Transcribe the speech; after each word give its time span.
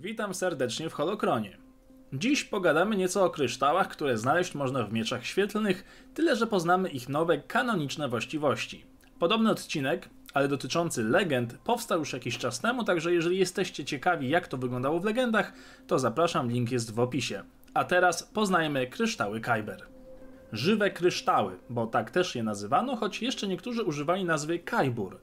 Witam 0.00 0.34
serdecznie 0.34 0.90
w 0.90 0.92
Holokronie. 0.92 1.58
Dziś 2.12 2.44
pogadamy 2.44 2.96
nieco 2.96 3.24
o 3.24 3.30
kryształach, 3.30 3.88
które 3.88 4.18
znaleźć 4.18 4.54
można 4.54 4.82
w 4.82 4.92
mieczach 4.92 5.26
świetlnych, 5.26 5.84
tyle 6.14 6.36
że 6.36 6.46
poznamy 6.46 6.88
ich 6.88 7.08
nowe 7.08 7.38
kanoniczne 7.38 8.08
właściwości. 8.08 8.84
Podobny 9.18 9.50
odcinek, 9.50 10.08
ale 10.34 10.48
dotyczący 10.48 11.02
legend, 11.02 11.58
powstał 11.64 11.98
już 11.98 12.12
jakiś 12.12 12.38
czas 12.38 12.60
temu, 12.60 12.84
także 12.84 13.14
jeżeli 13.14 13.38
jesteście 13.38 13.84
ciekawi 13.84 14.28
jak 14.28 14.48
to 14.48 14.56
wyglądało 14.56 15.00
w 15.00 15.04
legendach, 15.04 15.52
to 15.86 15.98
zapraszam, 15.98 16.50
link 16.50 16.72
jest 16.72 16.94
w 16.94 17.00
opisie. 17.00 17.42
A 17.74 17.84
teraz 17.84 18.22
poznajmy 18.22 18.86
kryształy 18.86 19.40
Kyber 19.40 19.94
żywe 20.54 20.90
kryształy, 20.90 21.58
bo 21.70 21.86
tak 21.86 22.10
też 22.10 22.34
je 22.34 22.42
nazywano, 22.42 22.96
choć 22.96 23.22
jeszcze 23.22 23.48
niektórzy 23.48 23.82
używali 23.82 24.24
nazwy 24.24 24.58
Kaibur. 24.58 25.18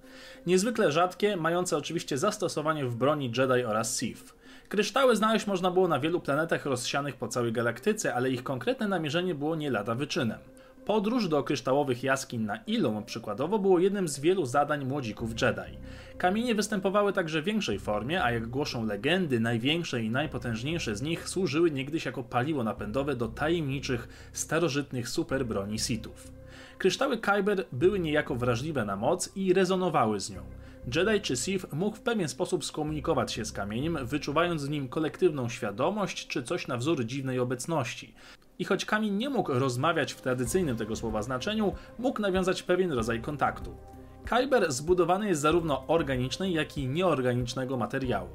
Niezwykle 0.45 0.91
rzadkie, 0.91 1.37
mające 1.37 1.77
oczywiście 1.77 2.17
zastosowanie 2.17 2.85
w 2.85 2.95
broni 2.95 3.31
Jedi 3.37 3.63
oraz 3.65 3.95
Sith. 3.95 4.40
Kryształy 4.71 5.15
znaleźć 5.15 5.47
można 5.47 5.71
było 5.71 5.87
na 5.87 5.99
wielu 5.99 6.19
planetach 6.19 6.65
rozsianych 6.65 7.15
po 7.15 7.27
całej 7.27 7.51
galaktyce, 7.51 8.13
ale 8.13 8.29
ich 8.29 8.43
konkretne 8.43 8.87
namierzenie 8.87 9.35
było 9.35 9.55
nie 9.55 9.71
lada 9.71 9.95
wyczynem. 9.95 10.39
Podróż 10.85 11.27
do 11.27 11.43
kryształowych 11.43 12.03
jaskiń 12.03 12.41
na 12.41 12.57
Ilum 12.57 13.03
przykładowo 13.03 13.59
było 13.59 13.79
jednym 13.79 14.07
z 14.07 14.19
wielu 14.19 14.45
zadań 14.45 14.85
młodzików 14.85 15.41
Jedi. 15.41 15.77
Kamienie 16.17 16.55
występowały 16.55 17.13
także 17.13 17.41
w 17.41 17.45
większej 17.45 17.79
formie, 17.79 18.23
a 18.23 18.31
jak 18.31 18.47
głoszą 18.47 18.85
legendy, 18.85 19.39
największe 19.39 20.03
i 20.03 20.09
najpotężniejsze 20.09 20.95
z 20.95 21.01
nich 21.01 21.29
służyły 21.29 21.71
niegdyś 21.71 22.05
jako 22.05 22.23
paliwo 22.23 22.63
napędowe 22.63 23.15
do 23.15 23.27
tajemniczych, 23.27 24.29
starożytnych 24.33 25.09
superbroni 25.09 25.79
Sithów. 25.79 26.31
Kryształy 26.77 27.17
Kyber 27.17 27.65
były 27.71 27.99
niejako 27.99 28.35
wrażliwe 28.35 28.85
na 28.85 28.95
moc 28.95 29.35
i 29.35 29.53
rezonowały 29.53 30.19
z 30.19 30.29
nią. 30.29 30.41
Jedi 30.87 31.21
czy 31.21 31.37
Sith 31.37 31.73
mógł 31.73 31.97
w 31.97 32.01
pewien 32.01 32.27
sposób 32.27 32.65
skomunikować 32.65 33.33
się 33.33 33.45
z 33.45 33.51
kamieniem, 33.51 33.97
wyczuwając 34.03 34.65
w 34.65 34.69
nim 34.69 34.89
kolektywną 34.89 35.49
świadomość 35.49 36.27
czy 36.27 36.43
coś 36.43 36.67
na 36.67 36.77
wzór 36.77 37.05
dziwnej 37.05 37.39
obecności. 37.39 38.13
I 38.59 38.65
choć 38.65 38.85
kamień 38.85 39.13
nie 39.13 39.29
mógł 39.29 39.53
rozmawiać 39.53 40.13
w 40.13 40.21
tradycyjnym 40.21 40.77
tego 40.77 40.95
słowa 40.95 41.21
znaczeniu, 41.21 41.73
mógł 41.99 42.21
nawiązać 42.21 42.63
pewien 42.63 42.91
rodzaj 42.91 43.21
kontaktu. 43.21 43.75
Kyber 44.25 44.71
zbudowany 44.71 45.27
jest 45.27 45.41
zarówno 45.41 45.87
organicznej, 45.87 46.53
jak 46.53 46.77
i 46.77 46.87
nieorganicznego 46.87 47.77
materiału. 47.77 48.29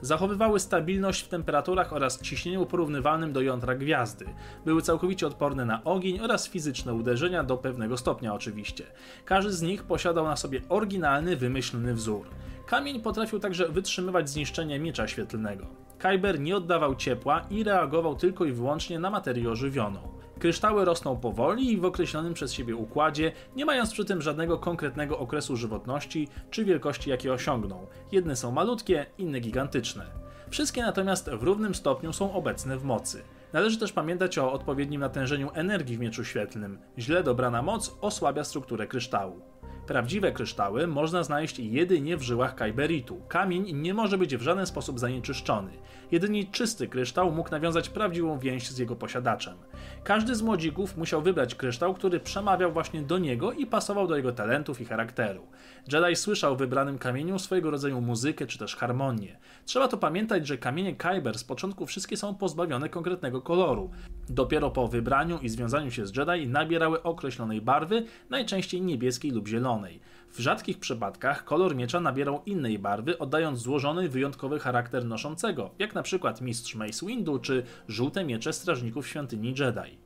Zachowywały 0.00 0.60
stabilność 0.60 1.22
w 1.22 1.28
temperaturach 1.28 1.92
oraz 1.92 2.22
ciśnieniu 2.22 2.66
porównywalnym 2.66 3.32
do 3.32 3.40
jądra 3.40 3.74
gwiazdy. 3.74 4.26
Były 4.64 4.82
całkowicie 4.82 5.26
odporne 5.26 5.64
na 5.64 5.84
ogień 5.84 6.20
oraz 6.20 6.48
fizyczne 6.48 6.94
uderzenia 6.94 7.44
do 7.44 7.56
pewnego 7.56 7.96
stopnia 7.96 8.34
oczywiście. 8.34 8.84
Każdy 9.24 9.52
z 9.52 9.62
nich 9.62 9.82
posiadał 9.82 10.24
na 10.24 10.36
sobie 10.36 10.60
oryginalny, 10.68 11.36
wymyślny 11.36 11.94
wzór. 11.94 12.26
Kamień 12.66 13.00
potrafił 13.00 13.38
także 13.38 13.68
wytrzymywać 13.68 14.30
zniszczenie 14.30 14.78
miecza 14.78 15.08
świetlnego. 15.08 15.66
Kyber 15.98 16.40
nie 16.40 16.56
oddawał 16.56 16.96
ciepła 16.96 17.46
i 17.50 17.64
reagował 17.64 18.16
tylko 18.16 18.44
i 18.44 18.52
wyłącznie 18.52 18.98
na 18.98 19.10
materię 19.10 19.50
ożywioną. 19.50 20.17
Kryształy 20.38 20.84
rosną 20.84 21.16
powoli 21.16 21.72
i 21.72 21.76
w 21.76 21.84
określonym 21.84 22.34
przez 22.34 22.52
siebie 22.52 22.76
układzie, 22.76 23.32
nie 23.56 23.64
mając 23.64 23.92
przy 23.92 24.04
tym 24.04 24.22
żadnego 24.22 24.58
konkretnego 24.58 25.18
okresu 25.18 25.56
żywotności 25.56 26.28
czy 26.50 26.64
wielkości, 26.64 27.10
jakie 27.10 27.32
osiągną. 27.32 27.86
Jedne 28.12 28.36
są 28.36 28.50
malutkie, 28.50 29.06
inne 29.18 29.40
gigantyczne. 29.40 30.06
Wszystkie 30.50 30.82
natomiast 30.82 31.30
w 31.30 31.42
równym 31.42 31.74
stopniu 31.74 32.12
są 32.12 32.32
obecne 32.32 32.78
w 32.78 32.84
mocy. 32.84 33.22
Należy 33.52 33.78
też 33.78 33.92
pamiętać 33.92 34.38
o 34.38 34.52
odpowiednim 34.52 35.00
natężeniu 35.00 35.50
energii 35.54 35.96
w 35.96 36.00
mieczu 36.00 36.24
świetlnym. 36.24 36.78
Źle 36.98 37.22
dobrana 37.22 37.62
moc 37.62 37.96
osłabia 38.00 38.44
strukturę 38.44 38.86
kryształu. 38.86 39.57
Prawdziwe 39.88 40.32
kryształy 40.32 40.86
można 40.86 41.22
znaleźć 41.22 41.58
jedynie 41.58 42.16
w 42.16 42.22
żyłach 42.22 42.54
kajberitu. 42.54 43.20
Kamień 43.28 43.76
nie 43.76 43.94
może 43.94 44.18
być 44.18 44.36
w 44.36 44.42
żaden 44.42 44.66
sposób 44.66 44.98
zanieczyszczony. 44.98 45.70
Jedynie 46.12 46.44
czysty 46.44 46.88
kryształ 46.88 47.32
mógł 47.32 47.50
nawiązać 47.50 47.88
prawdziwą 47.88 48.38
więź 48.38 48.70
z 48.70 48.78
jego 48.78 48.96
posiadaczem. 48.96 49.56
Każdy 50.04 50.34
z 50.34 50.42
młodzików 50.42 50.96
musiał 50.96 51.22
wybrać 51.22 51.54
kryształ, 51.54 51.94
który 51.94 52.20
przemawiał 52.20 52.72
właśnie 52.72 53.02
do 53.02 53.18
niego 53.18 53.52
i 53.52 53.66
pasował 53.66 54.06
do 54.06 54.16
jego 54.16 54.32
talentów 54.32 54.80
i 54.80 54.84
charakteru. 54.84 55.46
Jedi 55.92 56.16
słyszał 56.16 56.56
w 56.56 56.58
wybranym 56.58 56.98
kamieniu 56.98 57.38
swojego 57.38 57.70
rodzaju 57.70 58.00
muzykę 58.00 58.46
czy 58.46 58.58
też 58.58 58.76
harmonię. 58.76 59.38
Trzeba 59.64 59.88
to 59.88 59.96
pamiętać, 59.96 60.46
że 60.46 60.58
kamienie 60.58 60.96
Kyber 60.96 61.38
z 61.38 61.44
początku 61.44 61.86
wszystkie 61.86 62.16
są 62.16 62.34
pozbawione 62.34 62.88
konkretnego 62.88 63.42
koloru. 63.42 63.90
Dopiero 64.30 64.70
po 64.70 64.88
wybraniu 64.88 65.38
i 65.42 65.48
związaniu 65.48 65.90
się 65.90 66.06
z 66.06 66.16
Jedi 66.16 66.48
nabierały 66.48 67.02
określonej 67.02 67.60
barwy, 67.60 68.04
najczęściej 68.30 68.82
niebieskiej 68.82 69.30
lub 69.30 69.48
zielonej. 69.48 70.00
W 70.30 70.38
rzadkich 70.38 70.78
przypadkach 70.78 71.44
kolor 71.44 71.76
miecza 71.76 72.00
nabierał 72.00 72.42
innej 72.46 72.78
barwy, 72.78 73.18
oddając 73.18 73.58
złożony, 73.58 74.08
wyjątkowy 74.08 74.58
charakter 74.58 75.04
noszącego, 75.04 75.70
jak 75.78 75.94
na 75.94 76.02
przykład 76.02 76.40
mistrz 76.40 76.74
Mace 76.74 77.06
Windu 77.06 77.38
czy 77.38 77.62
żółte 77.88 78.24
miecze 78.24 78.52
strażników 78.52 79.08
świątyni 79.08 79.48
Jedi. 79.48 79.98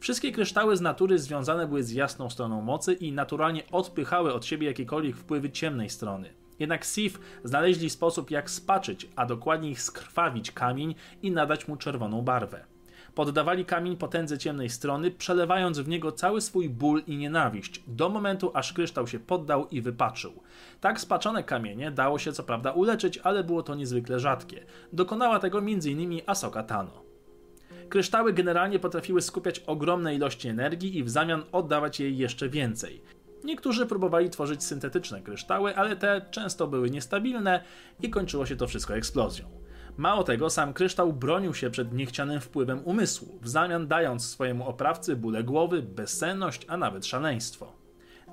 Wszystkie 0.00 0.32
kryształy 0.32 0.76
z 0.76 0.80
natury 0.80 1.18
związane 1.18 1.66
były 1.66 1.82
z 1.82 1.92
jasną 1.92 2.30
stroną 2.30 2.62
mocy 2.62 2.94
i 2.94 3.12
naturalnie 3.12 3.62
odpychały 3.72 4.34
od 4.34 4.44
siebie 4.46 4.66
jakiekolwiek 4.66 5.16
wpływy 5.16 5.50
ciemnej 5.50 5.90
strony. 5.90 6.34
Jednak 6.58 6.86
Sith 6.86 7.20
znaleźli 7.44 7.90
sposób 7.90 8.30
jak 8.30 8.50
spaczyć, 8.50 9.08
a 9.16 9.26
dokładniej 9.26 9.76
skrwawić 9.76 10.52
kamień 10.52 10.94
i 11.22 11.30
nadać 11.30 11.68
mu 11.68 11.76
czerwoną 11.76 12.22
barwę. 12.22 12.64
Poddawali 13.18 13.64
kamień 13.64 13.96
potędze 13.96 14.38
ciemnej 14.38 14.70
strony, 14.70 15.10
przelewając 15.10 15.78
w 15.78 15.88
niego 15.88 16.12
cały 16.12 16.40
swój 16.40 16.68
ból 16.68 17.02
i 17.06 17.16
nienawiść, 17.16 17.82
do 17.86 18.08
momentu 18.08 18.50
aż 18.54 18.72
kryształ 18.72 19.06
się 19.06 19.18
poddał 19.18 19.68
i 19.68 19.80
wypaczył. 19.80 20.42
Tak 20.80 21.00
spaczone 21.00 21.44
kamienie 21.44 21.90
dało 21.90 22.18
się 22.18 22.32
co 22.32 22.42
prawda 22.42 22.72
uleczyć, 22.72 23.18
ale 23.18 23.44
było 23.44 23.62
to 23.62 23.74
niezwykle 23.74 24.20
rzadkie. 24.20 24.66
Dokonała 24.92 25.38
tego 25.38 25.58
m.in. 25.58 26.20
Asoka 26.26 26.62
Tano. 26.62 27.02
Kryształy 27.88 28.32
generalnie 28.32 28.78
potrafiły 28.78 29.22
skupiać 29.22 29.58
ogromne 29.58 30.14
ilości 30.14 30.48
energii 30.48 30.98
i 30.98 31.04
w 31.04 31.10
zamian 31.10 31.42
oddawać 31.52 32.00
jej 32.00 32.18
jeszcze 32.18 32.48
więcej. 32.48 33.02
Niektórzy 33.44 33.86
próbowali 33.86 34.30
tworzyć 34.30 34.64
syntetyczne 34.64 35.22
kryształy, 35.22 35.76
ale 35.76 35.96
te 35.96 36.26
często 36.30 36.66
były 36.66 36.90
niestabilne 36.90 37.64
i 38.02 38.10
kończyło 38.10 38.46
się 38.46 38.56
to 38.56 38.66
wszystko 38.66 38.96
eksplozją. 38.96 39.67
Mało 39.98 40.24
tego, 40.24 40.50
sam 40.50 40.72
kryształ 40.72 41.12
bronił 41.12 41.54
się 41.54 41.70
przed 41.70 41.92
niechcianym 41.92 42.40
wpływem 42.40 42.80
umysłu, 42.84 43.38
w 43.42 43.48
zamian 43.48 43.86
dając 43.88 44.26
swojemu 44.26 44.68
oprawcy 44.68 45.16
bóle 45.16 45.44
głowy, 45.44 45.82
bezsenność, 45.82 46.66
a 46.68 46.76
nawet 46.76 47.06
szaleństwo. 47.06 47.72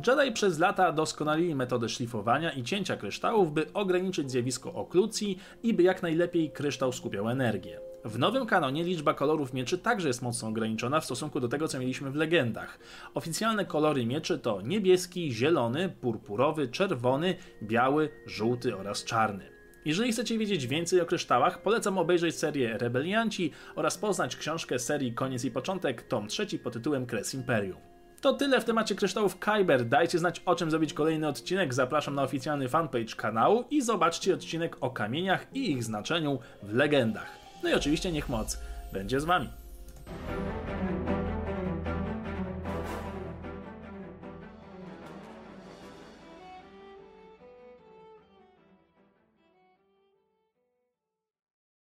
Jedi 0.07 0.31
przez 0.31 0.59
lata 0.59 0.91
doskonalili 0.91 1.55
metody 1.55 1.89
szlifowania 1.89 2.51
i 2.51 2.63
cięcia 2.63 2.97
kryształów, 2.97 3.53
by 3.53 3.73
ograniczyć 3.73 4.31
zjawisko 4.31 4.73
oklucji 4.73 5.39
i 5.63 5.73
by 5.73 5.83
jak 5.83 6.03
najlepiej 6.03 6.51
kryształ 6.51 6.91
skupiał 6.91 7.29
energię. 7.29 7.79
W 8.03 8.19
nowym 8.19 8.45
kanonie 8.45 8.83
liczba 8.83 9.13
kolorów 9.13 9.53
mieczy 9.53 9.77
także 9.77 10.07
jest 10.07 10.21
mocno 10.21 10.47
ograniczona 10.47 10.99
w 10.99 11.05
stosunku 11.05 11.39
do 11.39 11.47
tego, 11.47 11.67
co 11.67 11.79
mieliśmy 11.79 12.11
w 12.11 12.15
legendach. 12.15 12.79
Oficjalne 13.13 13.65
kolory 13.65 14.05
mieczy 14.05 14.39
to 14.39 14.61
niebieski, 14.61 15.33
zielony, 15.33 15.89
purpurowy, 15.89 16.67
czerwony, 16.67 17.35
biały, 17.63 18.09
żółty 18.25 18.77
oraz 18.77 19.03
czarny. 19.03 19.54
Jeżeli 19.85 20.11
chcecie 20.11 20.37
wiedzieć 20.37 20.67
więcej 20.67 21.01
o 21.01 21.05
kryształach, 21.05 21.61
polecam 21.61 21.97
obejrzeć 21.97 22.35
serię 22.35 22.77
Rebelianci 22.77 23.51
oraz 23.75 23.97
poznać 23.97 24.35
książkę 24.35 24.79
serii 24.79 25.13
Koniec 25.13 25.45
i 25.45 25.51
Początek, 25.51 26.01
tom 26.01 26.27
trzeci 26.27 26.59
pod 26.59 26.73
tytułem 26.73 27.05
Kres 27.05 27.33
Imperium. 27.33 27.77
To 28.21 28.33
tyle 28.33 28.61
w 28.61 28.65
temacie 28.65 28.95
kryształów 28.95 29.39
Kyber. 29.39 29.85
Dajcie 29.85 30.19
znać 30.19 30.41
o 30.45 30.55
czym 30.55 30.71
zrobić 30.71 30.93
kolejny 30.93 31.27
odcinek. 31.27 31.73
Zapraszam 31.73 32.15
na 32.15 32.23
oficjalny 32.23 32.69
fanpage 32.69 33.15
kanału 33.17 33.63
i 33.69 33.81
zobaczcie 33.81 34.33
odcinek 34.33 34.77
o 34.81 34.89
kamieniach 34.89 35.47
i 35.53 35.71
ich 35.71 35.83
znaczeniu 35.83 36.39
w 36.63 36.73
legendach. 36.73 37.29
No 37.63 37.69
i 37.69 37.73
oczywiście 37.73 38.11
niech 38.11 38.29
moc 38.29 38.59
będzie 38.93 39.19
z 39.19 39.25
wami. 39.25 39.49